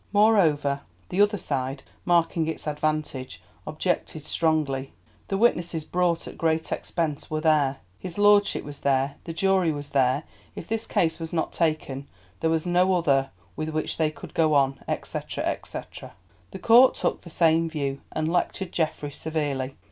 Moreover 0.13 0.81
the 1.09 1.21
other 1.21 1.37
side, 1.37 1.83
marking 2.05 2.47
its 2.47 2.65
advantage, 2.65 3.39
objected 3.67 4.23
strongly. 4.23 4.93
The 5.27 5.37
witnesses, 5.37 5.85
brought 5.85 6.27
at 6.27 6.39
great 6.39 6.71
expense, 6.71 7.29
were 7.29 7.39
there; 7.41 7.77
his 7.99 8.17
Lordship 8.17 8.63
was 8.63 8.79
there, 8.79 9.17
the 9.25 9.31
jury 9.33 9.71
was 9.71 9.89
there; 9.89 10.23
if 10.55 10.67
this 10.67 10.87
case 10.87 11.19
was 11.19 11.31
not 11.31 11.53
taken 11.53 12.07
there 12.39 12.49
was 12.49 12.65
no 12.65 12.91
other 12.95 13.29
with 13.55 13.69
which 13.69 13.97
they 13.97 14.09
could 14.09 14.33
go 14.33 14.55
on, 14.55 14.79
&c., 15.03 15.19
&c. 15.21 15.79
The 16.49 16.59
court 16.59 16.95
took 16.95 17.21
the 17.21 17.29
same 17.29 17.69
view, 17.69 18.01
and 18.11 18.27
lectured 18.27 18.71
Geoffrey 18.71 19.11
severely. 19.11 19.75